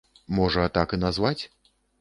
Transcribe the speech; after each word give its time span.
Можа, 0.37 0.63
так 0.79 0.97
і 0.97 0.99
назваць? 1.05 1.39